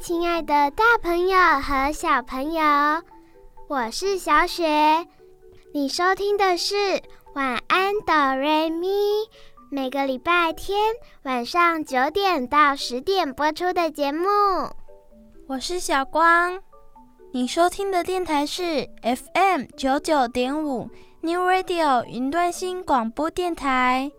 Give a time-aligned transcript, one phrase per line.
[0.00, 2.62] 亲爱的大朋友和小朋友，
[3.68, 5.06] 我是小雪。
[5.74, 6.74] 你收听的是
[7.34, 8.88] 晚安哆瑞咪，
[9.70, 10.94] 每个礼拜天
[11.24, 14.26] 晚上九点到十点播出的节目。
[15.46, 16.58] 我是小光，
[17.32, 20.88] 你收听的电台是 FM 九九点五
[21.20, 24.10] New Radio 云端新广播电台。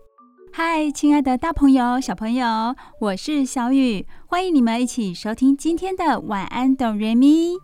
[0.54, 7.54] 嗨，亲爱的大朋友、小朋友，我是小雨，欢迎你们一起收听今天的晚安哆瑞咪。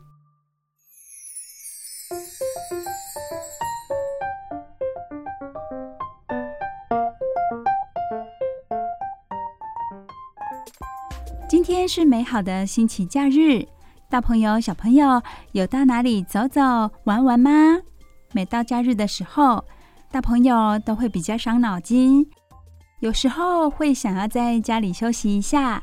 [11.47, 13.69] 今天是美好的星期假日，
[14.09, 16.63] 大朋友、小朋友有到哪里走走
[17.05, 17.51] 玩玩吗？
[18.33, 19.63] 每到假日的时候，
[20.11, 22.27] 大朋友都会比较伤脑筋。
[23.01, 25.81] 有时候会想要在家里休息一下，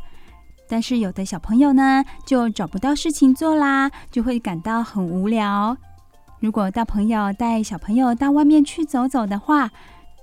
[0.67, 5.77] 但是有的小朋友呢，就找不到事情做啦，就会感到很无聊。
[6.39, 9.71] 如果大朋友带小朋友到外面去走走的话，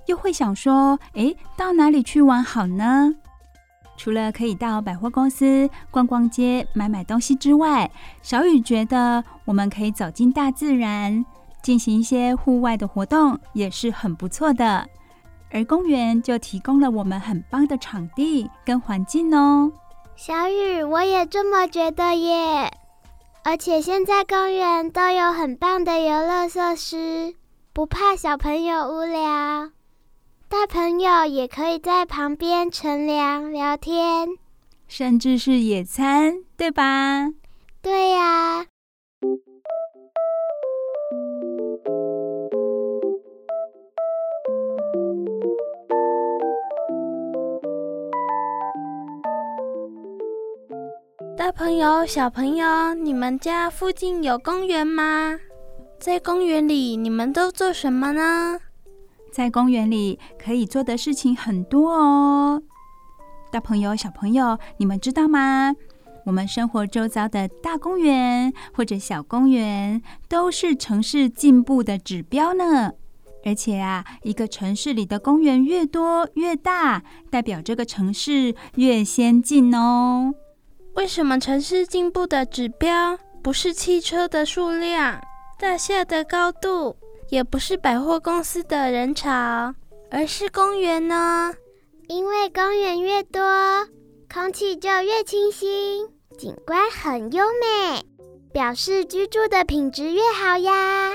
[0.06, 3.14] 又会想说：诶，到哪里去玩好呢？
[3.96, 7.90] 除了可以到百货公司逛逛街、买买东西之外，
[8.20, 11.24] 小雨觉得我们可以走进大自然，
[11.62, 14.86] 进行一些户外的活动，也是很不错的。
[15.52, 19.70] 而公园就提供了我们很棒的场地跟环境哦。
[20.16, 22.70] 小雨，我也这么觉得耶。
[23.44, 27.34] 而且现在公园都有很棒的游乐设施，
[27.72, 29.70] 不怕小朋友无聊。
[30.48, 34.28] 大朋友也可以在旁边乘凉聊天，
[34.86, 37.30] 甚至是野餐，对吧？
[37.82, 38.66] 对呀。
[51.44, 55.36] 大朋友、小朋友，你们家附近有公园吗？
[55.98, 58.60] 在公园里，你们都做什么呢？
[59.32, 62.62] 在公园里可以做的事情很多哦。
[63.50, 65.74] 大朋友、小朋友，你们知道吗？
[66.26, 72.92] 我们生活周遭的大公园或者小公园，都是城市进步的指标呢。
[73.44, 80.32] 而且啊，一个城市里的公园越多越大，代表这个城市越先进哦。
[80.94, 85.20] 为什么城市进步的指标不是汽车的数量、
[85.58, 86.96] 大厦的高度，
[87.30, 89.74] 也不是百货公司的人潮，
[90.10, 91.54] 而是公园呢？
[92.08, 93.40] 因为公园越多，
[94.32, 96.06] 空气就越清新，
[96.38, 98.04] 景观很优美，
[98.52, 101.10] 表示居住的品质越好呀。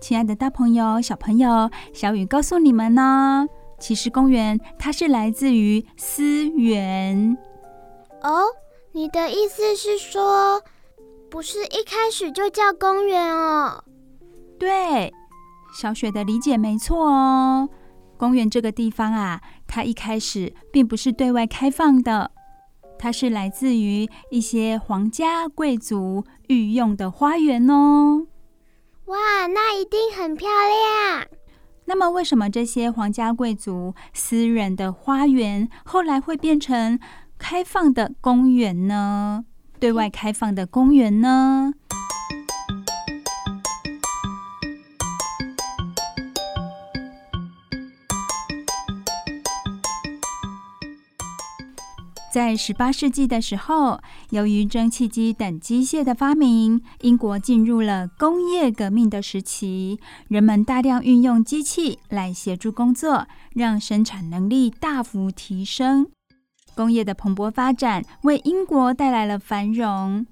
[0.00, 3.46] 亲爱的大朋友、小朋友，小雨告诉你们呢，
[3.78, 7.36] 其实公园它是来自于思源
[8.22, 8.46] 哦。
[8.92, 10.62] 你的意思是说，
[11.30, 13.84] 不是一开始就叫公园哦？
[14.58, 15.12] 对，
[15.72, 17.68] 小雪的理解没错哦。
[18.16, 22.32] 公园这个地方啊，它一开始并不是对外开放的，
[22.98, 28.26] 它是来自于一些皇家贵族御用的花园哦。
[29.06, 31.26] 哇，那一定很漂亮。
[31.84, 37.00] 那么，为什么这些皇家贵族私人的花园后来会变成
[37.40, 39.44] 开放的公园呢？
[39.80, 41.72] 对外开放的公园呢？
[52.32, 54.00] 在十八世纪的时候，
[54.30, 59.98] 由于蒸汽机等机械的发明，英国进入了工业革命的时期，
[60.28, 66.12] 人们大量运用机器来协助工作，让生产能力大幅提升。
[66.74, 70.26] 工业的蓬勃发展为英国带来了繁荣，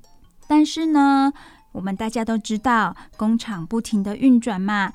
[0.46, 1.32] 但是呢，
[1.72, 4.92] 我们大家都知道，工厂不停地运转嘛，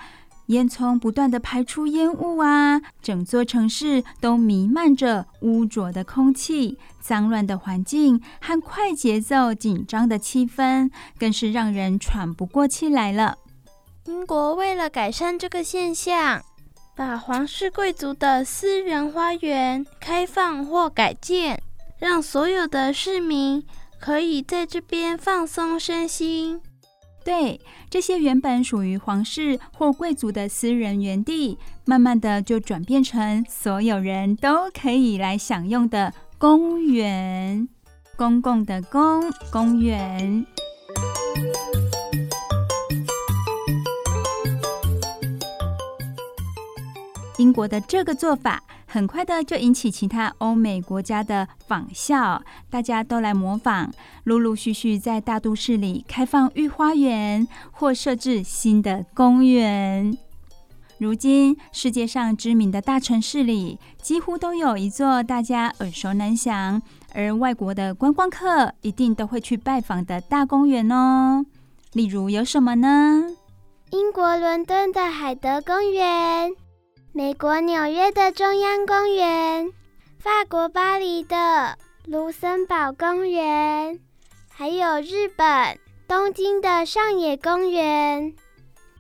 [0.48, 13.38] 烟囱不断地排出烟雾啊，整座城市都弥漫着污浊的空气、脏乱的环境和快节奏、紧张的气氛，更是让人喘不过气来了。
[14.06, 16.42] 英国为了改善这个现象，
[16.96, 21.62] 把皇室贵族的私人花园开放或改建，
[21.98, 23.66] 让所有的市民
[24.00, 26.62] 可以在这边放松身心。
[27.26, 27.60] 对，
[27.90, 37.68] 这些原本属于皇室或贵族的私人园地，慢慢的就转变成所有人都可以来享用的公园，
[38.16, 40.46] 公共的公，公园。
[47.44, 53.92] 英国的这个做法，很快的就引起其他欧美国家的仿效，大家都来模仿，
[54.24, 60.18] 陆陆续续在大都市里开放御花园或设置新的公园。
[61.00, 66.82] 如今，世界上知名的大城市里，几乎都有一座大家耳熟能详，
[67.14, 71.46] 而外国的观光客一定都会去拜访的大公园哦。
[71.92, 73.28] 例如有什么呢？
[73.90, 76.63] 英国伦敦的海德公园。
[77.16, 79.72] 美国纽约的中央公园，
[80.18, 81.78] 法国巴黎的
[82.08, 84.00] 卢森堡公园，
[84.50, 85.78] 还有日本
[86.08, 88.34] 东京的上野公园。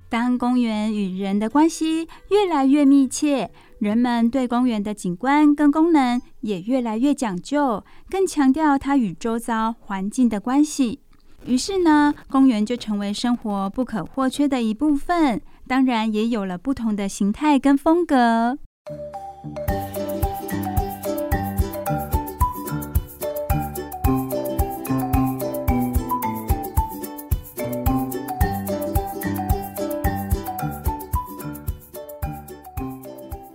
[0.09, 3.49] 当公园与人的关系越来越密切，
[3.79, 10.99] 人们对公园的景观跟功能也越来越讲究，更强调它与周遭环境的关系。
[11.47, 15.41] 于是呢，公园就成为生活不可或缺的一部分。
[15.67, 18.57] 当然也有了不同的形态跟风格。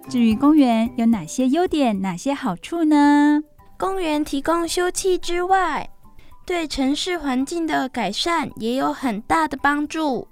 [0.09, 3.43] 至于公园有哪些优点、哪些好处呢？
[3.77, 5.89] 公园提供休憩之外，
[6.47, 10.27] 对城市环境的改善也有很大的帮助。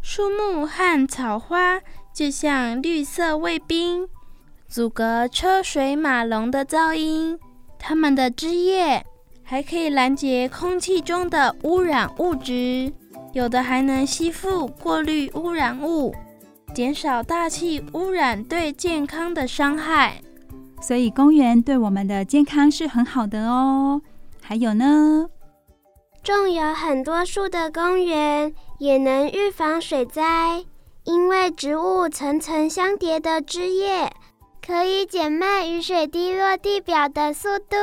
[0.00, 1.80] 树木和草花
[2.14, 4.08] 就像绿色卫兵，
[4.66, 7.38] 阻隔车水马龙的噪音。
[7.78, 9.04] 它们的枝叶
[9.42, 12.92] 还可以拦截空气中的污染物质，
[13.32, 16.14] 有的还能吸附过滤污染物，
[16.74, 20.20] 减少大气污染对健康的伤害。
[20.80, 24.00] 所以公园对我们的健康是很好的哦。
[24.40, 25.28] 还有呢？
[26.22, 30.64] 种有很多树的公园也能预防水灾，
[31.04, 34.12] 因为植物层层相叠的枝叶
[34.64, 37.76] 可以减慢雨水滴落地表的速度。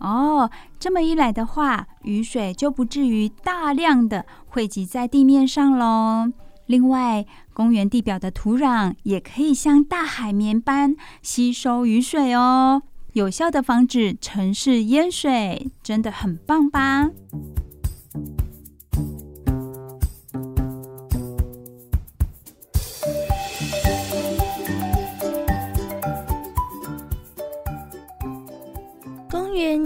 [0.00, 6.30] 哦，这么一来的话，雨水就不至于大量的汇集在地面上喽。
[6.66, 12.82] 另外，公园地表的土壤也可以像大海绵般吸收雨水哦。
[13.12, 17.10] 有效的防止城市淹水，真的很棒吧？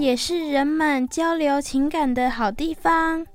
[0.07, 3.27] 也是人们交流情感的好地方，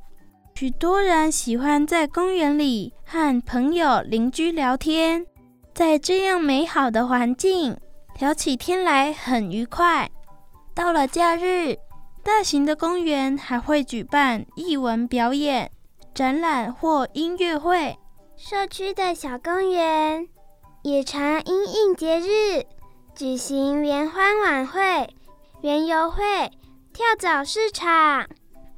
[0.56, 5.26] 许多人喜欢在公园里和朋友、邻居聊天，
[5.74, 7.76] 在这样美好的环境。
[8.22, 10.10] 聊起天来很愉快。
[10.74, 11.76] 到了假日，
[12.24, 15.70] 大型的公园还会举办艺文表演、
[16.14, 17.98] 展览或音乐会。
[18.38, 20.26] 社区的小公园
[20.84, 22.64] 也常因应节日
[23.14, 25.14] 举行联欢晚会、
[25.64, 26.50] 园游会、
[27.02, 28.28] 跳蚤市场。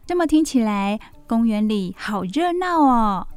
[0.06, 3.28] 这么听起来，公园里好热闹哦。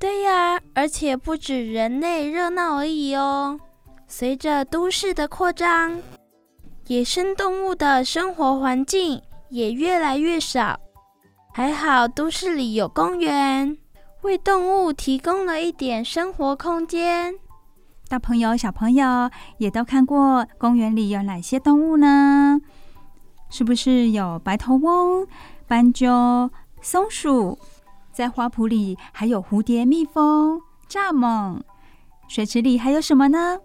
[0.00, 3.56] 对呀，而且不止人类热闹而已哦。
[4.08, 6.02] 随着都市的扩张，
[6.88, 10.76] 野生动物的生活环境也越来越少。
[11.54, 13.78] 还好都市里有公园，
[14.22, 17.32] 为动物提供了一点生活空间。
[18.08, 22.60] 大朋友、小朋友也都看过公园里有哪些动物呢？
[23.52, 25.26] 是不是有白头翁、
[25.68, 27.58] 斑鸠、松鼠？
[28.10, 31.60] 在花圃里还有蝴蝶、蜜蜂、蚱蜢。
[32.28, 33.58] 水池里还有什么呢？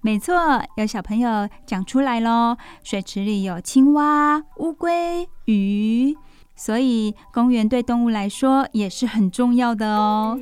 [0.00, 2.56] 没错，有小朋友讲出来喽。
[2.84, 6.16] 水池里有青蛙、乌龟、鱼，
[6.54, 10.38] 所以公园对动物来说也是很重要的哦。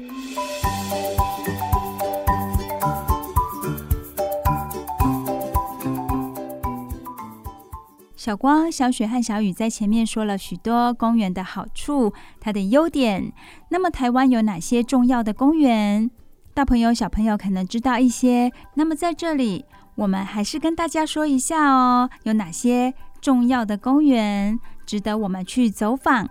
[8.25, 13.31] 小光、小雪和小雨在前面说了许多公园的好处，它的优点。
[13.69, 16.11] 那么，台湾有哪些重要的公园？
[16.55, 19.67] 大朋友、小朋友可能知道一些，那么在这里，
[19.97, 26.27] 我们还是跟大家说一下哦，有哪些重要的公园值得我们去走访？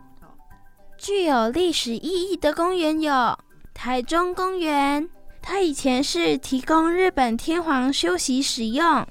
[0.98, 3.38] 具有历史意义的公园有
[3.72, 5.08] 台中公园，
[5.44, 9.06] 它以前是提供日本天皇休息使用。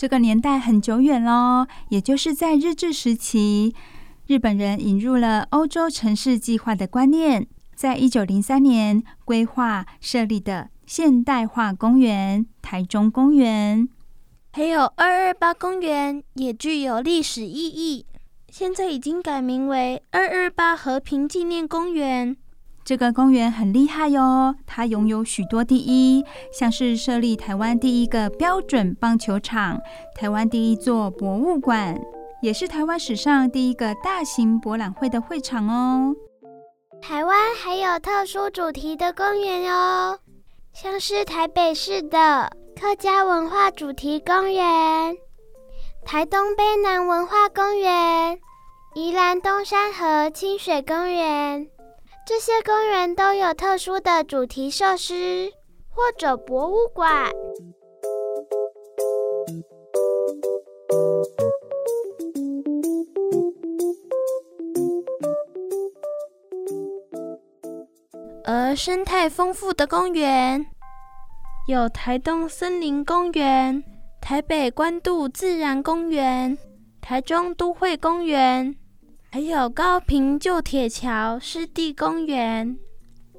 [0.00, 3.74] 这个年代很久远喽，也就是在日治时期，
[4.26, 13.86] 日本人引入了欧洲城市计划的观念，在一九零三年规划设立的现代化公园——台中公园，
[14.54, 18.06] 还有二二八公园也具有历史意义，
[18.48, 22.34] 现在已经改名为二二八和平纪念公园。
[22.90, 29.80] 这个公园很厉害哟，它拥有许多第一，像是设立台湾第一个标准棒球场、
[30.16, 31.96] 台湾第一座博物馆，
[32.42, 36.16] 也是台湾史上第一个大型博览会的会场哦。
[37.00, 40.18] 台湾还有特殊主题的公园哦，
[40.72, 45.16] 像是台北市的客家文化主题公园、
[46.04, 48.36] 台东卑南文化公园、
[48.96, 51.68] 宜兰东山河清水公园。
[52.30, 55.52] 这些公园都有特殊的主题设施
[55.88, 57.28] 或者博物馆。
[68.44, 70.64] 而生态丰富的公园
[71.66, 73.82] 有台东森林公园、
[74.20, 76.56] 台北关渡自然公园、
[77.00, 78.79] 台中都会公园。
[79.32, 82.76] 还有高屏旧铁桥湿地公园。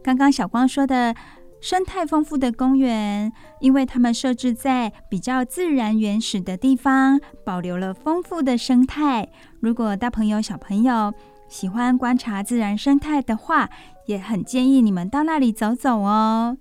[0.02, 1.14] 刚刚小光说的
[1.60, 3.30] 生态丰富的公园，
[3.60, 9.28] 因为它们设置在比较自然原始的地方，保留了丰富的生态。
[9.60, 11.14] 如果大朋友、小朋友
[11.50, 13.70] 喜欢观察自然生态的话，
[14.06, 16.58] 也很建议你们到那里走走哦。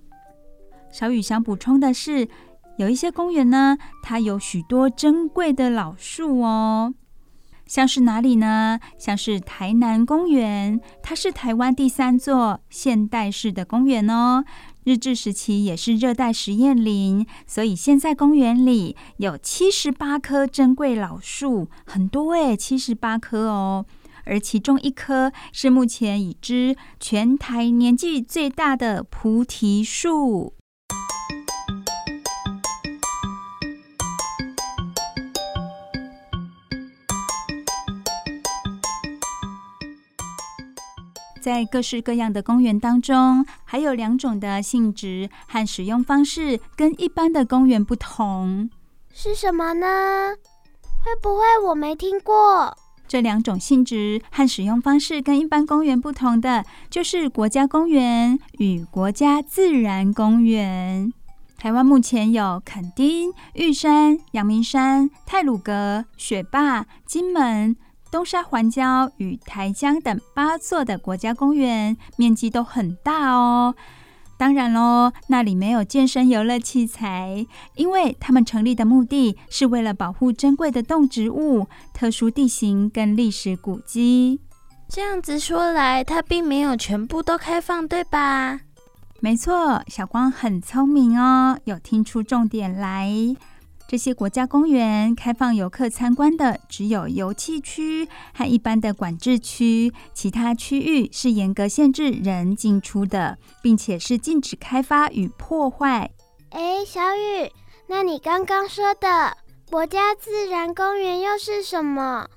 [0.91, 2.29] 小雨想补充的是，
[2.79, 6.95] 有一些公园呢，它有许多珍贵的老树哦。
[7.71, 8.81] 像是哪里呢？
[8.99, 14.45] 像是台南公园，它是台湾第三座现代式的公园哦。
[14.83, 23.87] 日治时期也是热带实验林，所以现在公园里有七十八棵珍贵老树，很多诶，七十八棵哦。
[24.25, 30.55] 而其中一棵是目前已知全台年纪最大的菩提树。
[41.41, 48.69] 在各式各样的公园当中，还有两种的性质和使用方式跟一般的公园不同，
[49.13, 50.35] 是什么呢？
[51.03, 52.77] 会不会我没听过？
[53.09, 61.13] 这两种性质和使用方式跟一般公园不同的，就是国家公园与国家自然公园。
[61.59, 67.77] 台湾目前有垦丁、玉山、阳明山、太鲁阁、雪霸、金门。
[68.11, 73.75] 东沙环礁与台江等八座的国家公园，面积都很大哦。
[74.37, 84.41] 当然喽，那里没有健身游乐器材，因为他们成立的目的是为了保护珍贵的动植物、特殊地形跟历史古迹。
[84.89, 88.61] 这样子说来，它并没有全部都开放，对吧？
[89.21, 93.13] 没错，小光很聪明哦，有听出重点来。
[93.91, 106.09] 这些国家公园开放游客参观的只有游憩区和一般的管制区，其他区域是严格限制人进出的，并且是禁止开发与破坏。
[106.51, 107.51] 哎，小雨，
[107.89, 109.37] 那你刚刚说的
[109.69, 112.29] 国家自然公园又是什么？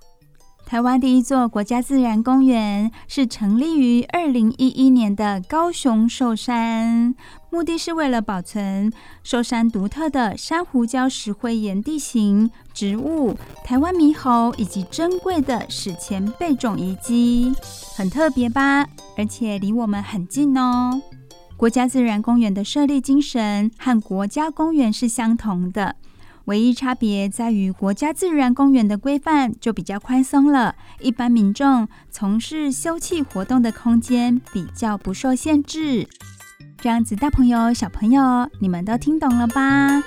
[0.65, 7.13] 台湾第一座国家自然公园是成立于二零一一年的高雄寿山，
[7.53, 8.91] 目的是为了保存
[9.21, 17.53] 寿山独特的珊瑚礁石灰岩地形、植物、台湾猕猴以及珍贵的史前贝种遗迹，
[17.95, 18.87] 很特别吧？
[19.15, 20.99] 而且离我们很近哦。
[21.55, 25.95] 国家自然公园的设立精神和国家公园是相同的。
[26.45, 36.07] 唯一差别在于，国家自然公园的规范就比较宽松了，一般民众从事休憩活动的空间比较不受限制。
[36.83, 38.21] 这样子，大朋友、小朋友，
[38.59, 40.03] 你们都听懂了吧？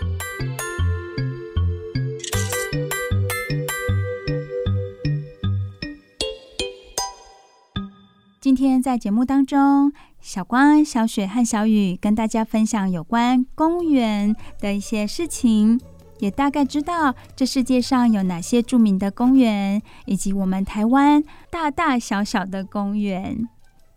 [8.39, 9.91] 今天在节目当中，
[10.21, 15.81] 小光、小雪和小雨跟大家分享有关公园的一些事情。
[16.19, 23.49] 也大概知道这世界上有哪些著名的公园，以及我们台湾大大小小的公园，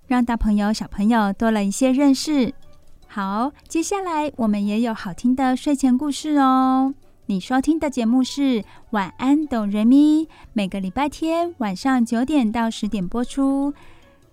[0.07, 2.53] 让大朋友小朋友多了一些认识。
[3.11, 6.93] 好，接下来我们也有好听的睡前故事哦。
[7.25, 8.61] 你收听的节目是
[8.91, 13.73] 《晚安，哆瑞咪》，每个礼拜天晚上九点到十点播出。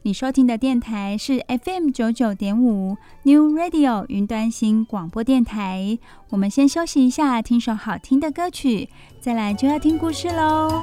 [0.03, 5.99] 你收听的电台是 FM 九九点五 New Radio 云端新广播电台。
[6.29, 8.91] 我们先休息一下，听首好听的歌曲，
[9.21, 10.83] 再来就要听故事喽。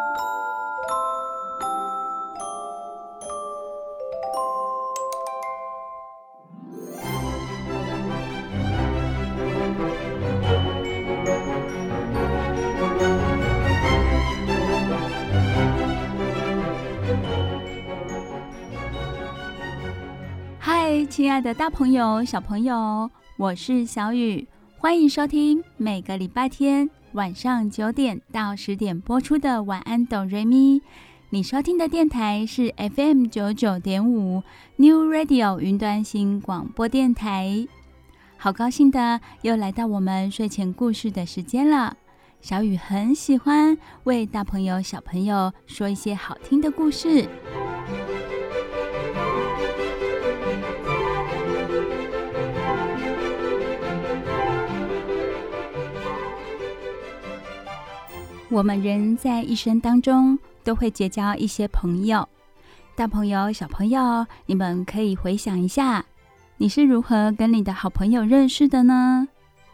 [20.93, 24.45] 嗨，亲爱的大朋友、小朋友，我是小雨。
[24.77, 30.79] 欢迎收听每个礼拜天晚上九点到十点播出的《晚安，哆瑞咪》。
[31.29, 34.43] 你收听的电台是 FM 九九点五
[34.75, 37.65] New Radio 云端新广播电台。
[38.35, 41.95] 好高兴的又来到我们睡前故事的时间了。
[42.41, 47.29] 小雨很喜欢为大朋友、小朋友说一些好听的故事。
[58.51, 62.27] 我们人在一生当中都会结交一些朋友，
[62.95, 66.03] 大朋友、小朋友，你们可以回想一下，
[66.57, 69.25] 你是如何跟你的好朋友认识的呢？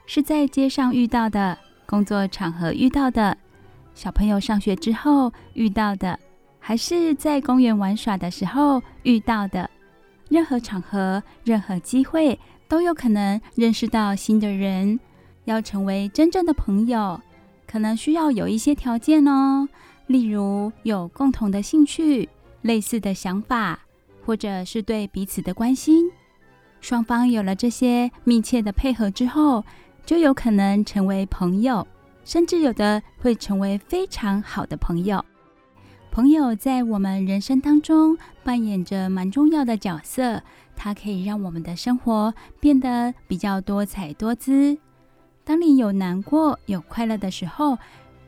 [0.05, 1.57] 是在街上遇到的，
[1.88, 3.36] 工作场合遇到的，
[3.96, 6.19] 小朋友上学之后遇到的，
[6.60, 9.67] 还是在公园玩耍的时候遇到的？
[10.29, 15.00] 任何场合、任何机会都有可能认识到新的人，
[15.46, 17.19] 要成为真正的朋友。
[17.67, 19.67] 可能需要有一些条件哦，
[20.07, 22.27] 例如有共同的兴趣、
[22.62, 23.79] 类似的想法，
[24.25, 26.09] 或者是对彼此的关心。
[26.79, 29.63] 双方有了这些密切的配合之后，
[30.06, 31.86] 就有可能成为朋友，
[32.23, 35.23] 甚至有的会成为非常好的朋友。
[36.10, 40.41] 朋友在我们人生当中扮演着蛮重要的角色，
[40.75, 44.77] 它可以让我们的生活变得比较多彩多姿。
[45.47, 47.77] 当你有难过、有快乐的时候，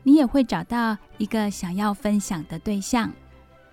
[0.03, 3.11] 你也会找到一个想要分享的对象。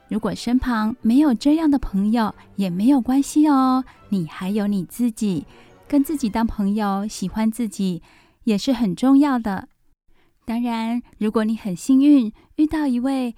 [0.08, 3.84] 如果身旁没有这样的朋友，也没有关系哦。
[4.08, 5.46] 你还有你自己，
[5.86, 8.02] 跟自己当朋友，喜欢自己
[8.42, 9.68] 也是很重要的。
[10.44, 13.36] 当然，如果你很幸运遇到一位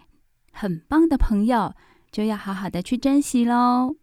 [0.51, 1.75] 很棒的朋友，
[2.11, 3.97] 就要好好的去珍惜喽。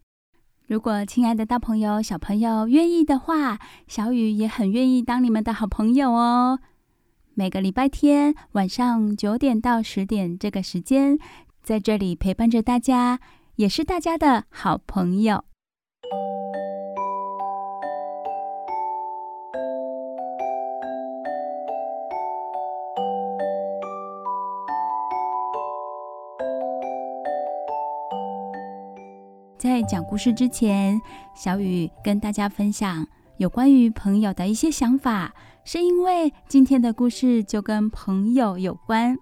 [0.66, 6.58] 如果亲爱的大朋友、小朋友愿意的话，小雨也很愿意当你们的好朋友哦。
[7.34, 11.18] 每个礼拜天晚上九点到十点这个时间，
[11.62, 13.20] 在这里陪伴着大家，
[13.54, 15.44] 也是大家的好朋友。
[29.76, 30.98] 在讲故事之前，
[31.34, 35.34] 小雨跟大家分享有关于朋友的一些想法，
[35.66, 39.18] 是因为今天的故事就跟朋友有关。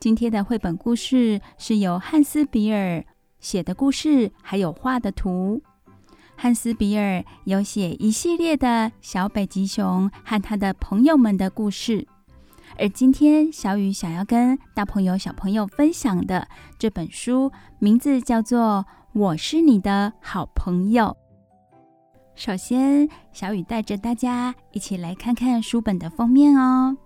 [0.00, 3.04] 今天的绘本故事是由汉斯·比尔
[3.38, 5.62] 写的故事，还有画的图。
[6.34, 12.04] 汉斯·比尔有写一系列的小北极熊和他的朋友们的故事，
[12.76, 16.48] 而今天小雨想要跟大朋友、小朋友分享的
[16.80, 18.84] 这本书，名字叫做。
[19.14, 21.16] 我是你的好朋友。
[22.34, 26.96] 首先，小雨带着大家一起来看看书本的封面哦。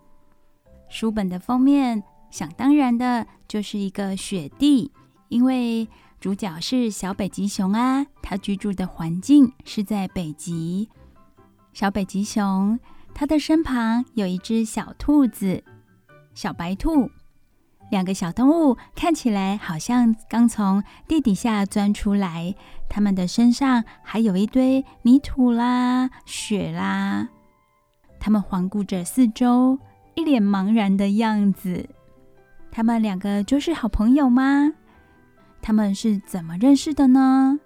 [0.89, 4.91] 书本的封面，想当然的就是一个雪地，
[5.29, 5.87] 因为
[6.19, 10.89] 主角是小北极熊啊，它居住的环境是在北极。
[11.75, 12.81] 小北极熊，
[13.13, 15.63] 它的身旁有一只小兔子，
[16.33, 17.11] 小白兔。
[17.91, 22.55] 两个小动物看起来好像刚从地底下钻出来，
[22.89, 27.29] 它们的身上还有一堆泥土啦、雪啦。
[28.21, 29.79] 它们环顾着四周，
[30.15, 31.89] 一脸茫然的样子。
[32.71, 34.73] 他们两个就是好朋友吗？
[35.63, 37.59] 他们是怎么认识的呢？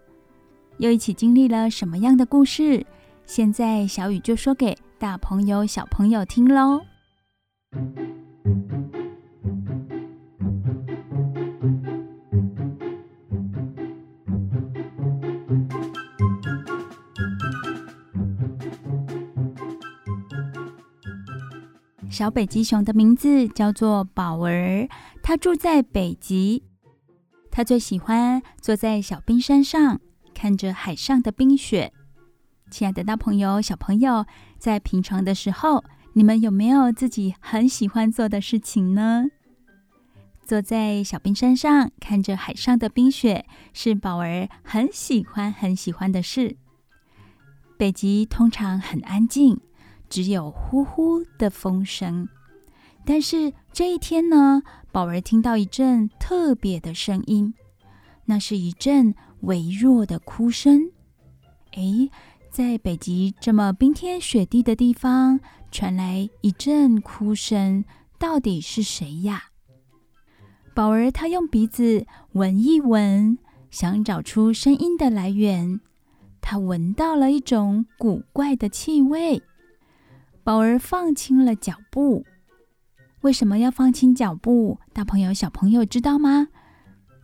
[0.79, 2.87] 又一起经历了什么样的故事？
[3.27, 6.83] 现在小雨就说给大朋友、小朋友听喽。
[22.13, 24.87] 小北极熊的名字叫做宝儿，
[25.23, 26.63] 它住在北极。
[27.51, 29.99] 它最喜欢坐在小冰山上，
[30.35, 31.91] 看着海上的冰雪。
[32.71, 34.27] 亲爱的大朋友、小朋友，
[34.59, 39.25] 在平常的时候，你们有没有自己很喜欢做的事情呢？
[40.45, 46.59] 坐在小冰山上，看着海上的冰雪，是宝儿很喜欢、很喜欢的事。
[47.79, 49.59] 北极通常很安静。
[50.13, 52.29] 只有呼呼的风声，
[53.03, 57.55] 但是这一天呢，宝儿听到一阵特别的声音，
[58.27, 60.91] 那是一阵微弱的哭声。
[61.77, 62.11] 诶，
[62.51, 67.83] 在北极这么冰天雪地的地方传来一阵哭声，
[68.19, 69.45] 到底是谁呀？
[70.75, 73.39] 宝儿他用鼻子闻一闻，
[73.71, 75.81] 想找出声音的来源。
[76.43, 79.43] 他闻到了一种古怪的气味。
[80.45, 82.25] 宝儿放轻了脚步。
[83.21, 84.79] 为什么要放轻脚步？
[84.93, 86.49] 大朋友、小朋友知道吗？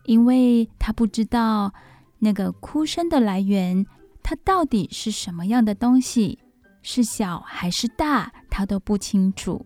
[0.05, 1.73] 因为他不知道
[2.19, 3.85] 那个哭声的来源，
[4.23, 6.39] 它到底是什么样的东西，
[6.81, 9.65] 是小还是大，他都不清楚。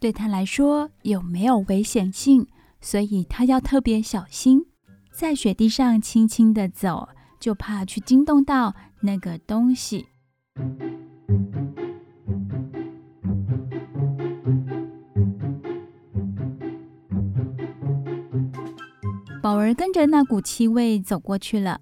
[0.00, 2.46] 对他来说，有没有危险性？
[2.80, 4.64] 所以他要特别小心，
[5.12, 10.06] 在雪地上轻轻地走，就怕去惊动到那个东西。
[19.46, 21.80] 宝儿跟着那股气味走过去了，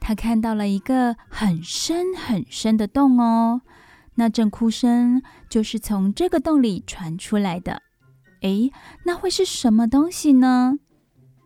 [0.00, 3.62] 他看到了一个很深很深的洞哦，
[4.16, 7.82] 那阵哭声就是从这个洞里传出来的。
[8.40, 8.72] 诶，
[9.04, 10.80] 那会是什么东西呢？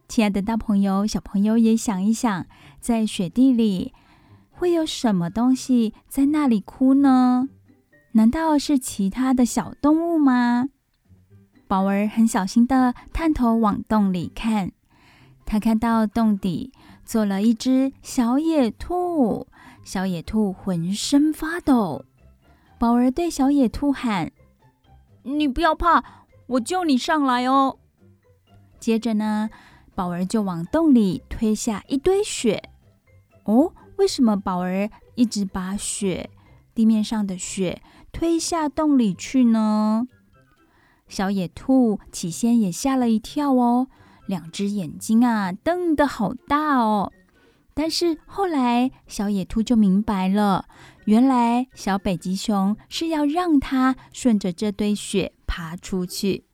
[0.09, 2.47] 亲爱的大朋友、小朋友也想一想，
[2.81, 3.93] 在雪地里
[4.49, 7.51] 会有什么东西在那里哭呢？
[8.13, 10.71] 难道是其他的小动物吗？
[11.69, 14.73] 宝儿很小心地探头往洞里看。
[15.47, 16.73] 他看到洞底
[17.05, 19.47] 坐了一只小野兔，
[19.85, 22.05] 小野兔浑身发抖。
[22.79, 24.33] 宝儿对小野兔喊
[25.23, 26.05] ：“你不要怕，
[26.47, 27.79] 我救你上来哦。”
[28.79, 29.49] 接着呢，
[29.95, 32.71] 宝儿就往洞里推下一堆雪。
[33.45, 36.29] 哦，为什么宝儿一直把雪，
[36.75, 37.81] 地面上的雪
[38.13, 40.09] 推下洞里去呢？
[41.09, 43.87] 小野兔起先也吓了一跳哦。
[44.27, 47.13] 两只眼睛啊，瞪得好大哦！
[47.75, 50.67] 但是后来，小野兔就明白了，
[51.05, 56.45] 原来小北极熊是要让它顺着这堆雪爬出去，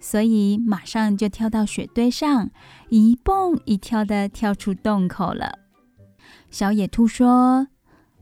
[0.00, 2.50] 所以马上就跳到雪堆上，
[2.88, 5.60] 一蹦一跳的跳出洞口了。
[6.50, 7.68] 小野兔说：“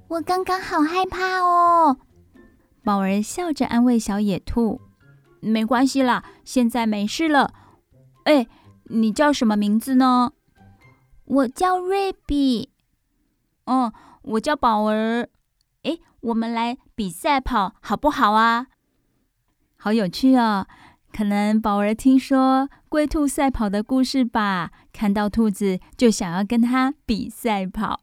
[0.09, 1.97] 我刚刚好害怕哦。”
[2.85, 4.83] 宝儿笑着安慰小野兔
[5.41, 7.55] ：“没关系啦，现在没事了。”
[8.25, 8.47] 哎。
[8.85, 10.33] 你叫什么名字呢？
[11.25, 12.71] 我叫瑞比。
[13.65, 13.93] 哦，
[14.23, 15.29] 我叫宝儿。
[15.83, 18.67] 诶，我们来比赛跑好不好啊？
[19.77, 20.67] 好有趣哦！
[21.13, 28.01] 可能宝儿听说龟兔赛跑的故事吧，看到兔子就想要跟它比赛跑。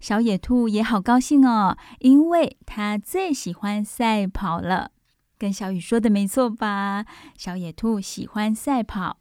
[0.00, 4.90] 小野兔也好高兴哦，因为它最喜欢赛跑了。
[5.38, 7.04] 跟小雨说的没错吧？
[7.36, 9.18] 小野兔喜欢赛跑。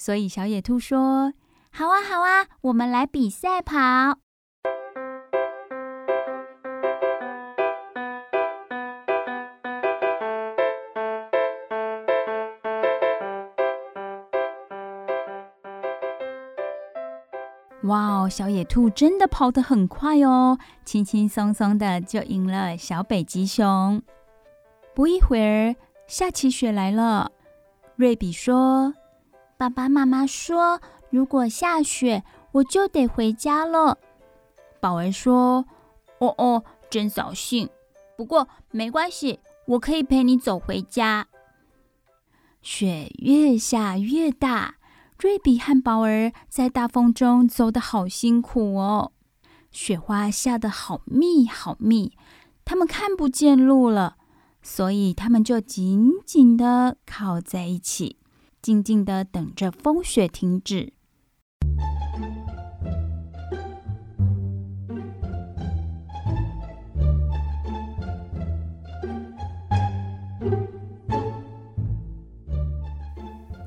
[0.00, 1.34] 所以小野兔说
[1.70, 3.76] ：“好啊，好啊，我们来比赛跑。”
[17.84, 24.00] 哇哦，小野兔真的跑得很快哦，轻轻松松的就赢了小北极熊。
[24.94, 27.32] 不一会儿，下起雪来了。
[27.96, 28.94] 瑞比说。
[29.60, 30.80] 爸爸妈妈说
[31.12, 33.98] ：“如果下雪，我就得回家了。”
[34.80, 35.66] 宝儿说
[36.18, 37.68] ：“哦哦，真扫兴。
[38.16, 41.26] 不过没关系，我可以陪你走回家。”
[42.62, 44.76] 雪越下越大，
[45.18, 49.12] 瑞比和宝儿在大风中走得好辛苦哦。
[49.70, 52.16] 雪花下得好密好密，
[52.64, 54.16] 他们看不见路了，
[54.62, 58.16] 所以他们就紧紧地靠在一起。
[58.62, 60.92] 静静的等着风雪停止。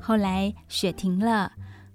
[0.00, 1.52] 后来雪停了，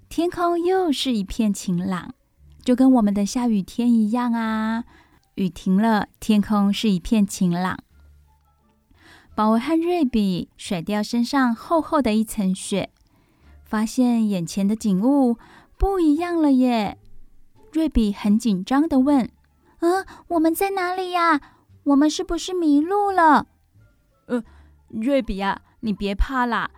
[0.09, 2.15] 天空又是一片晴朗，
[2.63, 4.83] 就跟我们的下雨天一样啊。
[5.35, 7.77] 雨停了，天空是一片晴朗。
[9.39, 12.89] 宝儿和瑞比甩掉身上厚厚的一层雪，
[13.63, 15.37] 发现眼前的景物
[15.77, 16.97] 不一样了耶！
[17.71, 19.31] 瑞比很紧张地问
[19.79, 21.39] ：“嗯，我们在哪里呀？
[21.85, 23.47] 我们是不是迷路了
[24.27, 24.43] ？”“呃，
[24.89, 26.69] 瑞比呀，你别怕啦，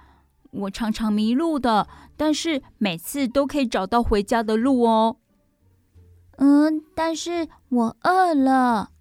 [0.52, 5.18] 我常常迷路的，但是每次都可以找到回家的路哦。
[6.38, 8.92] ”“嗯，但是我饿了。”“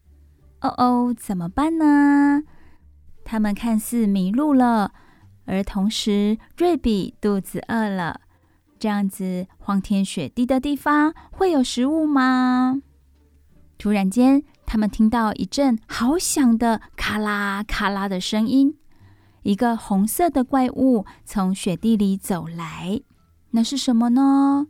[0.62, 2.44] 哦哦，怎么办呢？”
[3.31, 4.93] 他们看似迷路了，
[5.45, 8.23] 而同时瑞比肚子饿了。
[8.77, 12.83] 这样子荒天雪地的地方会有食物吗？
[13.79, 18.77] 突然间，他们听到一阵好响的咔啦咔啦的声音，
[19.43, 23.01] 一个红色的怪物从雪地里走来。
[23.53, 24.66] 那是什么呢？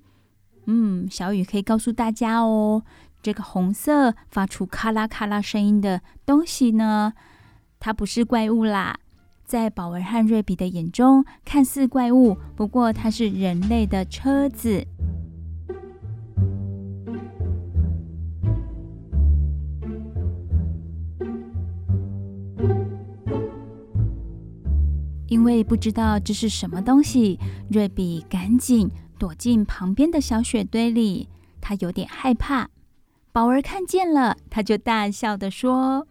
[0.67, 2.83] 嗯，小雨可以告诉大家哦。
[3.23, 7.15] 这个红色发出咔啦咔啦声音的东西呢？
[7.81, 9.01] 它不是怪物啦，
[9.47, 14.87] 在宝儿和瑞比的眼中看似怪物，不过它是人类的车子。
[25.27, 27.39] 因为不知道这是什么东西，
[27.71, 31.29] 瑞比赶紧躲进旁边的小雪堆里，
[31.63, 32.69] 他有点害怕。
[33.33, 36.07] 宝儿看见了，他就大笑的说：“。”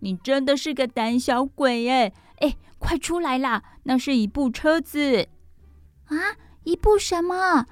[0.00, 2.12] 你真的是个胆小鬼耶！
[2.38, 3.62] 哎，快出来啦！
[3.84, 5.28] 那是一部车子
[6.06, 6.16] 啊！
[6.64, 7.66] 一部什么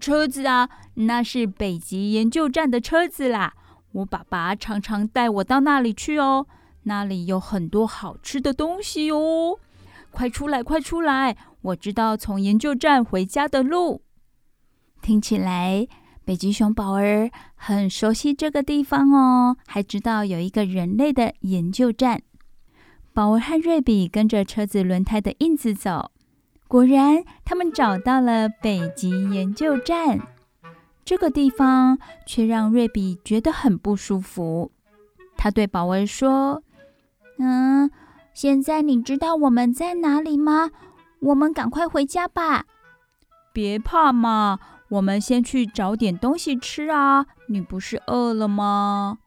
[0.00, 0.68] 车子啊？
[0.94, 3.54] 那是北极研究站的车子啦！
[3.92, 6.46] 我爸爸常常带我到那里去哦，
[6.84, 9.58] 那里有很多好吃的东西哦。
[10.10, 11.36] 快出来，快出来！
[11.62, 14.02] 我知道从研究站回家的路。
[15.02, 15.86] 听起来。
[16.26, 22.20] 北极熊宝儿很熟悉这个地方哦，还知道有一个人类的研究站。
[23.14, 26.10] 宝儿和瑞比跟着车子轮胎的印子走，
[26.66, 30.18] 果然他们找到了北极研究站。
[31.04, 34.72] 这个地方却让瑞比觉得很不舒服。
[35.36, 36.60] 他对宝儿说
[37.38, 37.88] ：“嗯，
[38.34, 40.72] 现在你知道我们在哪里吗？
[41.20, 42.64] 我们赶快回家吧。”
[43.54, 44.58] 别怕嘛。
[44.88, 47.26] 我们先去找点东西吃啊！
[47.48, 49.18] 你不是饿了吗？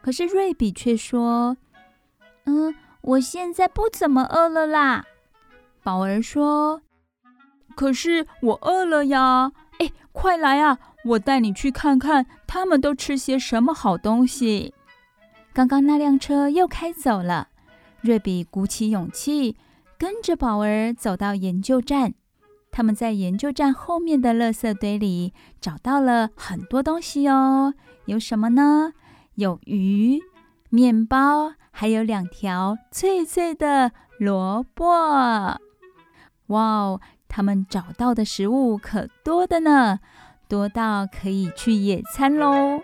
[0.00, 1.56] 可是瑞比却说
[2.46, 5.04] ：“嗯，我现在不怎么饿了啦。”
[5.82, 6.82] 宝儿说
[7.74, 9.52] ：“可是我饿了呀！
[9.78, 10.78] 哎，快来啊！
[11.04, 14.72] 我带你去看看他们都吃些什么好东西。”
[15.52, 17.48] 刚刚那辆车又开走了，
[18.00, 19.56] 瑞比鼓起勇气，
[19.98, 22.14] 跟着宝儿走到研究站。
[22.76, 27.72] 他们在研究站后面的垃圾堆里找到了很多东西哦，
[28.04, 28.92] 有什么呢？
[29.36, 30.20] 有鱼、
[30.68, 34.84] 面包，还有两条脆脆的萝卜。
[34.88, 35.58] 哇
[36.48, 40.00] 哦，他们找到的食物可多的呢，
[40.46, 42.82] 多到可以去野餐喽！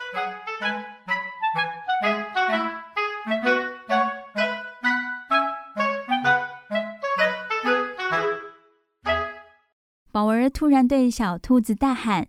[10.13, 12.29] 宝儿突然对小兔子大喊：“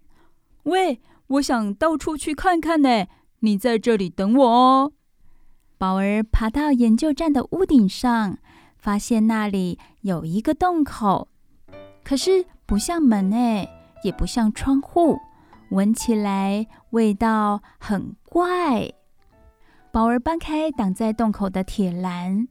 [0.64, 3.08] 喂，我想到处去看看呢，
[3.40, 4.94] 你在这里等我哦。”
[5.78, 8.38] 宝儿爬到研究站的屋顶上，
[8.78, 11.28] 发现那里有一个洞口，
[12.06, 13.68] 可是不像门诶，
[14.06, 15.20] 也不像窗户，
[15.72, 18.90] 闻起来味道很怪。
[19.92, 22.48] 宝儿搬开挡在洞口的铁栏，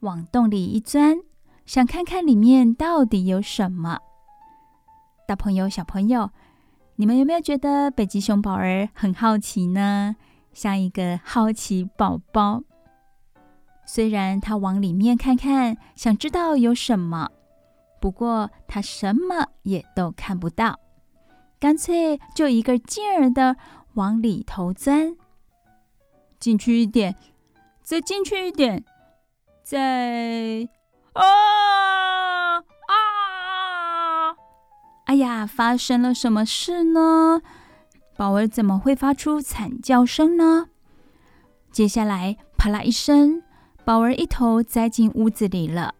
[0.00, 1.18] 往洞里一钻，
[1.66, 3.98] 想看看里面到底有什么。
[5.32, 6.28] 大朋友、小朋友，
[6.96, 10.14] 你们有没有觉得北极熊宝儿很好奇呢？
[10.52, 12.64] 像一个好奇宝宝。
[13.86, 17.30] 虽然他往里面看看，想知道有什么，
[17.98, 20.78] 不过他什么也都看不到，
[21.58, 23.56] 干脆就一个劲儿的
[23.94, 25.16] 往里头钻。
[26.38, 27.16] 进去一点，
[27.82, 28.84] 再进去一点，
[29.62, 30.68] 再
[31.14, 32.11] 啊！
[35.12, 37.42] 哎呀，发生了什么事呢？
[38.16, 40.70] 宝儿怎么会发出惨叫声呢？
[41.70, 43.42] 接下来，啪啦一声，
[43.84, 45.96] 宝儿一头栽进屋子里了。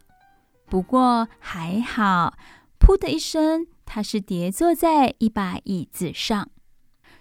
[0.65, 2.33] 不过还好，
[2.81, 6.49] 噗的一声，他是跌坐在一把椅子上。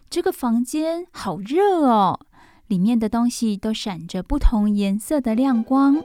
[0.09, 2.21] 这个房间好热哦，
[2.67, 6.01] 里面的东西都闪着不同颜色的亮光，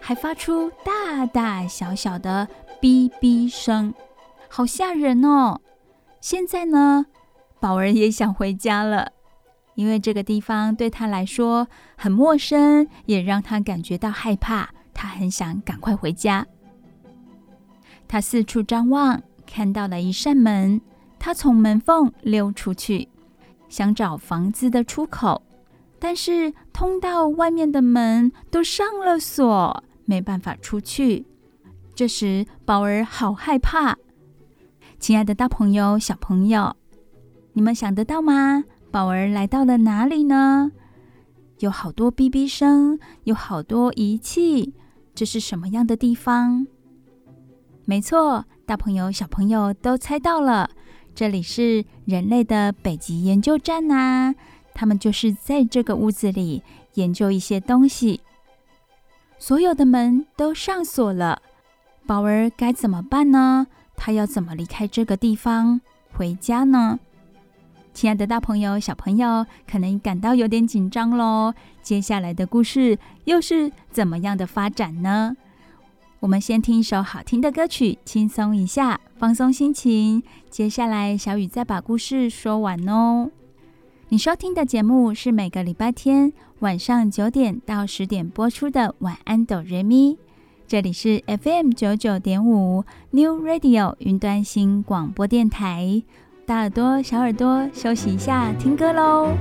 [0.00, 2.48] 还发出大大小小的
[2.80, 3.92] 哔哔声。
[4.48, 5.60] 好吓人哦！
[6.20, 7.06] 现在呢，
[7.60, 9.12] 宝儿也想回家了，
[9.74, 16.46] 因为这个地方对他来说很陌生，也让他感觉到害怕，他很想赶快回家。
[18.08, 20.80] 他四处张望，看到了一扇门，
[21.18, 23.08] 他从门缝溜出去，
[23.68, 25.42] 想找房子的出口，
[26.00, 31.26] 但是通道外面的门都上了锁，没办法出去。
[31.94, 33.96] 这时，宝儿好害怕。
[34.98, 36.74] 亲爱的大朋友、小朋友，
[37.52, 38.64] 你们想得到吗？
[38.90, 40.72] 宝儿来到了哪里呢？
[41.60, 44.74] 有好多哔哔声，有好多仪器，
[45.14, 46.66] 这是什么样的地方？
[47.84, 50.68] 没错，大朋友、小朋友都猜到了，
[51.14, 54.34] 这里是人类的北极研究站呐。
[54.74, 56.62] 他们就是在这个屋子里
[56.94, 58.20] 研究一些东西。
[59.38, 61.40] 所有的门都上锁了。
[62.06, 63.68] 宝儿该怎么办呢？
[63.98, 65.80] 他要怎么离开这个地方
[66.12, 66.98] 回家呢？
[67.92, 71.52] 亲爱的大朋友、小朋友，可能感到有点紧张喽。
[71.82, 75.36] 接下来的故事又是怎么样的发展呢？
[76.20, 80.22] 我们先听一首好听的歌曲，轻松一下，放松心情。
[80.48, 83.30] 接下来，小雨再把故事说完哦。
[84.10, 90.14] 你收听的节目是每个礼拜天晚上九点到十点播出的《晚安，哆瑞咪》。
[90.68, 96.02] 这里是 FM 九九点五 New Radio 云端新广播电台，
[96.44, 99.32] 大耳朵、小耳朵休息一下，听歌喽。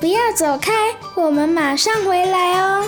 [0.00, 0.72] 不要走开，
[1.14, 2.84] 我们马上回来哦。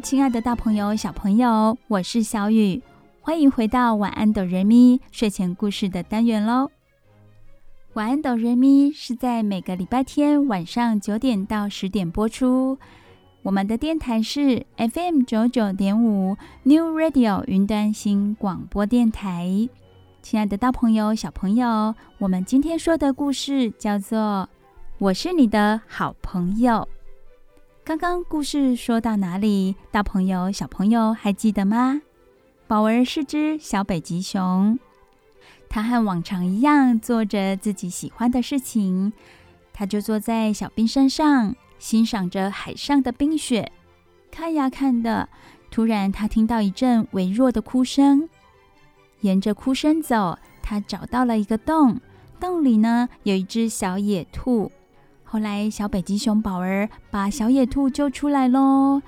[0.00, 2.82] 亲爱的大朋友、小朋友，我是小雨，
[3.22, 6.70] 欢迎回到晚安哆瑞咪睡前故事的单元喽。
[7.94, 12.78] 晚安哆瑞咪是在每个礼拜天晚上九点到十点播出。
[13.42, 19.68] 我们的电台是 FM 九九点五 New Radio 云端新广播电台。
[20.20, 24.18] 亲爱的大朋友、小朋友，我们今天说的故事叫做
[24.98, 26.86] 《我是你的好朋友》。
[27.86, 29.76] 刚刚故事说到哪里？
[29.92, 32.02] 大朋友、小朋友还记得吗？
[32.66, 34.76] 宝儿是只小北极熊，
[35.68, 39.12] 它和往常一样做着自己喜欢的事情。
[39.72, 43.70] 它就坐在小冰山上，欣赏着海上的冰雪。
[44.32, 45.28] 看呀看的，
[45.70, 48.28] 突然它听到一阵微弱的哭声。
[49.20, 52.00] 沿着哭声走，它找到了一个洞，
[52.40, 54.72] 洞里呢有一只小野兔。
[55.28, 59.02] 后来，小北极熊宝儿把小野兔救出来喽。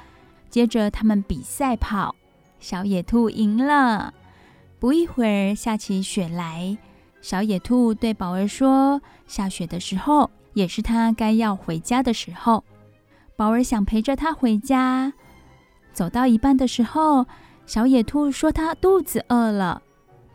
[0.50, 2.14] 接着，他们比赛跑，
[2.59, 4.12] 小野兔赢了。
[4.81, 6.76] 不一会儿，下起雪来。
[7.20, 12.64] 小野兔对宝儿说：“下雪的时候，也是它该要回家的时候。”
[13.37, 15.12] 宝儿想陪着它回家。
[15.92, 17.26] 走到一半的时候，
[17.64, 19.83] 小野兔说：“它肚子饿了。”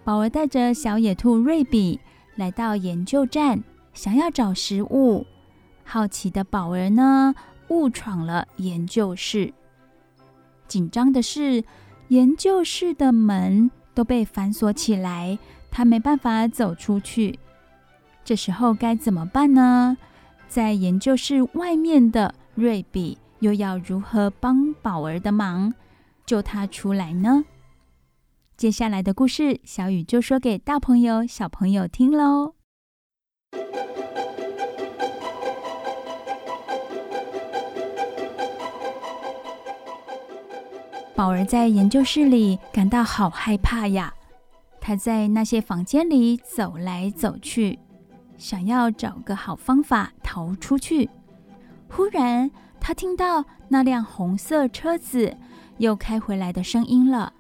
[0.06, 2.00] 宝儿带着小野兔瑞比
[2.36, 5.26] 来到研究站，想要找食物。
[5.84, 7.34] 好奇的宝儿呢，
[7.68, 9.54] 误闯了研究室。
[10.68, 11.64] 紧张的是，
[12.08, 15.38] 研究室的门都被反锁起来，
[15.70, 17.40] 他没办法走出去。
[18.24, 19.98] 这时候该怎么办呢？
[20.48, 25.74] 在研究室外面的瑞比又要如何帮宝儿的忙，
[26.26, 27.44] 救他出来呢？
[28.56, 32.54] 接下来的故事，小雨就说给大朋友、小朋友听喽。
[41.16, 44.14] 宝儿在研究室里感到好害怕呀！
[44.82, 47.78] 他在那些房间里走来走去，
[48.38, 51.10] 想要找个好方法逃出去。
[51.88, 52.50] 忽然，
[52.80, 55.38] 他听到那辆红色车子
[55.78, 57.34] 又开回来的声音了。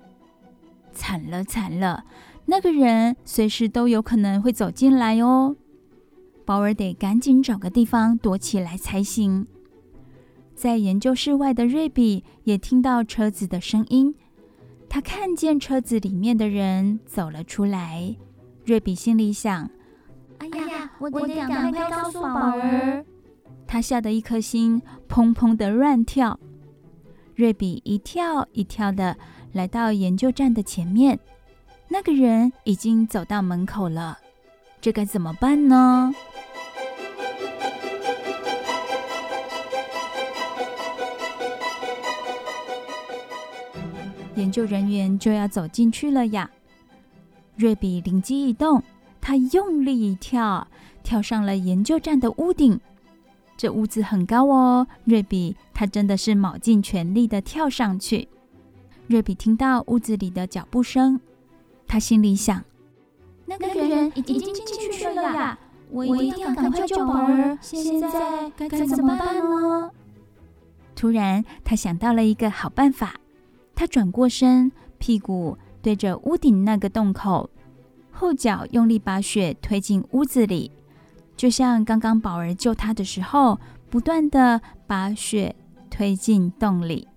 [0.93, 2.05] 惨了惨了，
[2.45, 5.55] 那个人随时都有可能会走进来哦！
[6.45, 9.47] 宝儿得赶紧找个地方躲起来才行。
[10.55, 14.15] 在研究室外的瑞比也听到车子的声音，
[14.87, 18.15] 他看见车子里面的人走了出来。
[18.65, 19.69] 瑞比心里想
[20.39, 23.03] ：“哎呀，我得赶快告诉宝儿。”
[23.67, 26.39] 他吓得一颗心砰砰的乱跳。
[27.35, 29.17] 瑞比一跳一跳的
[29.51, 31.19] 来到研究站的前面，
[31.89, 34.19] 那个人已经走到门口了。
[34.79, 36.13] 这该怎么办呢？
[44.35, 46.49] 研究人员就要走进去了呀！
[47.55, 48.81] 瑞比灵机一动，
[49.21, 50.67] 他用力一跳，
[51.03, 52.79] 跳上了研究站的屋顶。
[53.55, 58.27] 这屋子很高哦，瑞比他真的是卯尽全力的跳上去。
[59.07, 61.19] 瑞比听到屋子里的脚步声，
[61.87, 62.63] 他心里想：
[63.45, 65.59] 那个人已经进去了呀，
[65.91, 67.55] 我一定要赶快救宝儿。
[67.61, 69.91] 现在该怎么办呢？
[70.95, 73.13] 突然，他想到了一个好办法，
[73.75, 77.49] 他转过身，屁股对着屋顶那个洞口，
[78.11, 80.71] 后脚用力把雪推进屋子里。
[81.35, 83.59] 就像刚刚宝儿救他的时候，
[83.89, 85.55] 不断的把雪
[85.89, 87.07] 推进洞里。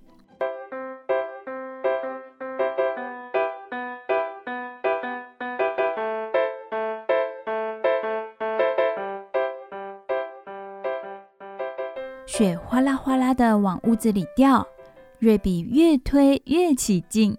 [12.26, 14.66] 雪哗啦哗啦的往屋子里掉，
[15.18, 17.36] 瑞比越推越起劲。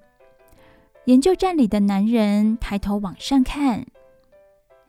[1.06, 3.86] 研究站里的男人抬头往上看，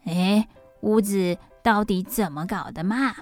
[0.04, 0.48] 哎，
[0.80, 1.38] 屋子。
[1.60, 3.16] 到底怎么搞的嘛？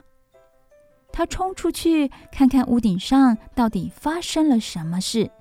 [1.11, 5.33] 他冲出去看看屋顶上到底发生了什么事。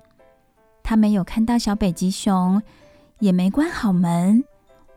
[0.82, 2.60] 他没有看到小北极熊，
[3.20, 4.42] 也没关好门。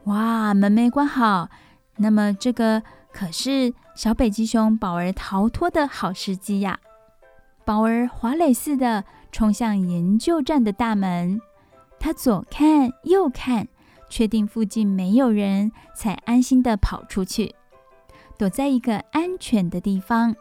[0.05, 1.49] 哇，门没关好，
[1.97, 6.79] 那么这个可是小北极熊宝儿逃脱的好时机呀！
[7.63, 11.39] 宝儿滑垒似的冲向研究站的大门，
[11.99, 13.67] 他左看右看，
[14.09, 17.55] 确定附近没有人，才安心的跑出去。
[18.37, 20.35] 躲在一个安全的地方，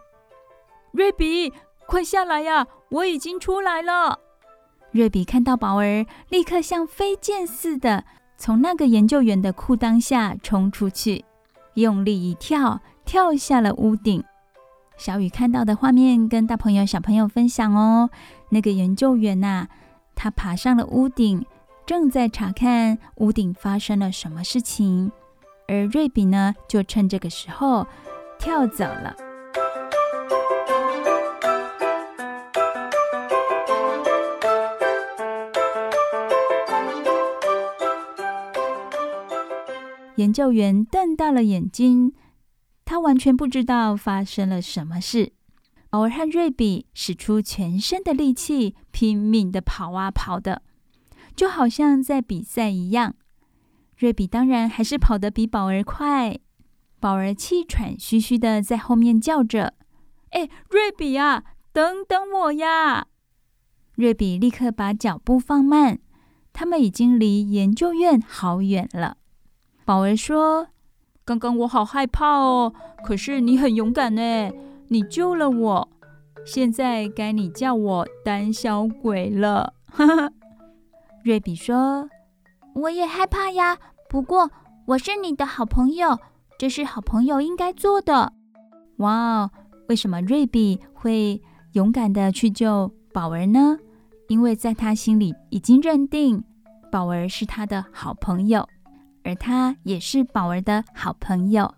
[0.92, 1.52] 瑞比，
[1.86, 2.66] 快下来呀！
[2.90, 4.20] 我已经出来了。
[4.92, 8.04] 瑞比看到宝儿，立刻像飞剑似的
[8.36, 11.24] 从那个研究员的裤裆下冲出去，
[11.74, 14.24] 用力一跳，跳下了屋顶。
[14.98, 18.10] 小雨看到的画面跟大朋友、小朋友分享哦。
[18.48, 19.68] 那个研究员呐、
[20.16, 21.46] 他爬上了屋顶，
[21.86, 25.12] 正在查看屋顶发生了什么事情。
[25.68, 27.86] 而瑞比呢，就趁这个时候
[28.40, 29.14] 跳走了。
[40.16, 42.12] 研究员瞪大了眼睛，
[42.88, 45.34] 他完全不知道发生了什么事。
[45.90, 50.62] 宝儿和瑞比使出全身的力气，拼命的跑啊跑的，
[51.36, 53.14] 就好像在比赛一样。
[53.98, 56.38] 瑞比当然还是跑得比宝儿快，
[56.98, 59.74] 宝儿气喘吁吁的在后面叫着
[60.32, 63.08] ：“哎，瑞比呀，等等我呀！”
[63.96, 65.98] 瑞比立刻把脚步放慢，
[66.54, 69.18] 他们已经离研究院好远了。
[69.84, 70.68] 宝儿说
[71.28, 72.72] ：“刚刚我好害怕哦，
[73.04, 74.50] 可是你很勇敢呢，
[74.88, 75.88] 你救了我。
[76.46, 80.30] 现在该你叫我胆小鬼了。”哈哈。
[81.22, 82.08] 瑞比说。
[82.74, 83.76] 我也害怕呀，
[84.08, 84.50] 不过
[84.86, 86.18] 我是你的好朋友，
[86.58, 88.32] 这是好朋友应该做的。
[88.98, 89.50] 哇哦，
[89.90, 93.76] 为什么瑞比会勇敢的去救宝儿呢？
[94.28, 96.42] 因为在他心里已经认定
[96.90, 98.66] 宝儿是他的好朋友，
[99.28, 101.74] 而他也是宝儿的好朋友。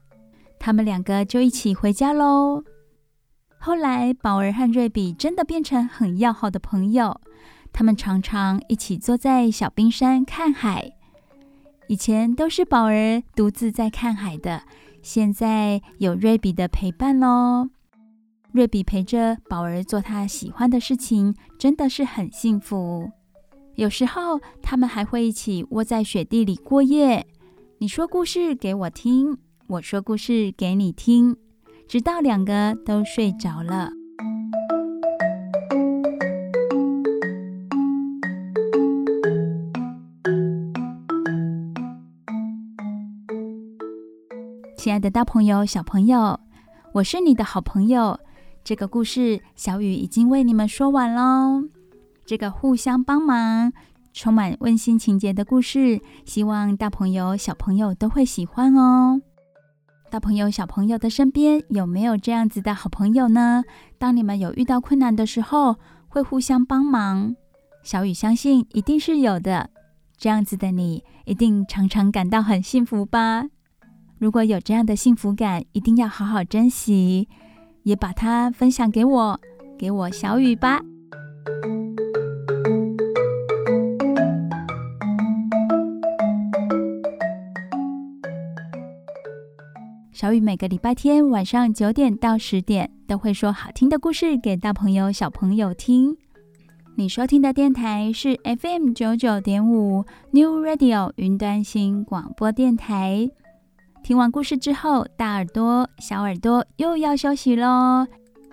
[0.57, 2.63] 他们两个就一起回家喽。
[3.59, 7.21] 后来，宝儿和瑞比真的变成很要好的朋友。
[7.73, 10.93] 他们常常一起坐在小冰山看海。
[11.89, 14.63] 以前都是宝儿独自在看海的，
[15.03, 17.69] 现在有瑞比的陪伴喽。
[18.53, 23.11] 瑞比陪着宝儿做他喜欢的事情，真的是很幸福。
[23.75, 27.27] 有时候他们还会一起窝在雪地里过夜。
[27.83, 31.35] 你说故事给我听，我说故事给你听，
[31.89, 33.91] 直到两个都睡着了。
[44.77, 46.39] 亲爱的大朋友、小朋友，
[46.93, 48.21] 我是你的好朋友。
[48.63, 51.67] 这个故事小雨已经为你们说完喽。
[52.27, 53.73] 这个互相帮忙、
[54.13, 59.21] 充满温馨情节的故事，希望大朋友、小朋友都会喜欢哦。
[60.11, 63.63] 大朋友、小朋友的身边有没有这样子的好朋友呢？
[63.99, 65.77] 当你们有遇到困难的时候，
[66.09, 67.37] 会互相帮忙。
[67.83, 69.71] 小雨相信一定是有的。
[70.19, 73.45] 这样子的你，一定常常感到很幸福吧？
[74.19, 77.29] 如果有这样的幸福感，一定要好好珍惜，
[77.85, 79.41] 也把它分享给我，
[79.79, 80.81] 给我小雨吧。
[90.21, 96.15] 小雨每个礼拜天晚上九点到十点都会说好听的故事给大朋友、小朋友听。
[96.95, 103.31] 你收听的电台是 FM 九九点五 New Radio 云端新广播电台。
[104.03, 108.07] 听完故事之后，大耳朵、小耳朵又要休息喽，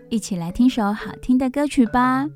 [0.10, 2.30] 一起来听首好听的歌曲吧。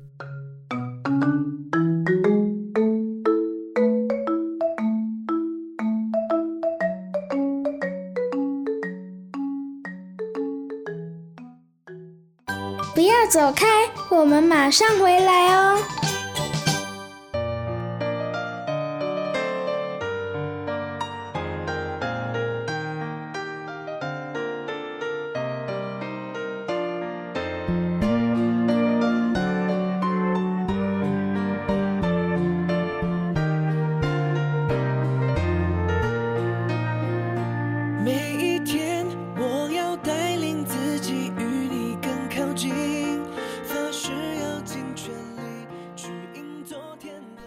[13.32, 13.66] 走开，
[14.10, 15.78] 我们马上回来哦。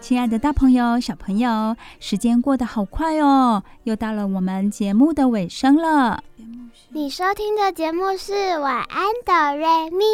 [0.06, 6.22] 亲爱的大朋友、小朋友，时间过得好快哦，又到了我们节目的尾声了。
[6.90, 10.04] 你收听的节目是《晚安哆瑞咪》，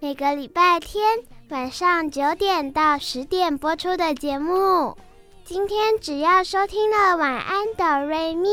[0.00, 1.18] 每个礼拜天
[1.50, 4.96] 晚上九点到十点播出的节目。
[5.44, 8.48] 今天只要收听了《晚安哆瑞咪》，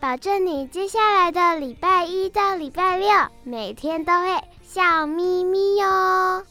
[0.00, 3.08] 保证你接下来的礼拜一到礼拜六
[3.42, 6.42] 每天都会笑眯眯哟。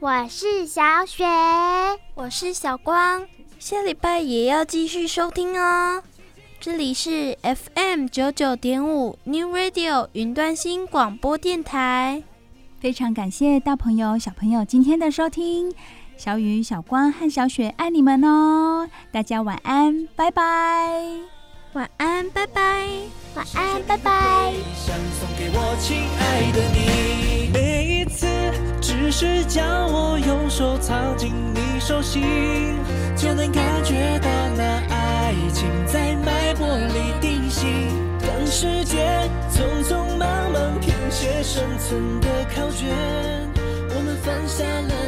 [0.00, 1.24] 我是小雪，
[2.14, 3.26] 我是小光，
[3.58, 6.00] 下礼拜也要继续收听哦。
[6.60, 12.22] 这里是 FM 九九点五 New Radio 云端新广播电台。
[12.80, 15.74] 非常感谢大朋友、小朋友今天的收听，
[16.16, 18.88] 小雨、小光和小雪爱你们哦。
[19.10, 20.42] 大家晚安，拜拜。
[21.72, 22.86] 晚安，拜拜。
[23.34, 24.52] 晚安，拜拜。
[29.00, 32.20] 只是将我右手藏进你手心，
[33.16, 37.68] 就能感觉到那爱情在脉搏里定型。
[38.20, 42.90] 当时间匆匆忙忙填写生存的考卷，
[43.94, 45.07] 我们放下了。